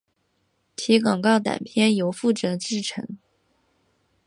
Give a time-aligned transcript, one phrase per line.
[0.75, 3.03] 其广告短片由负责制作。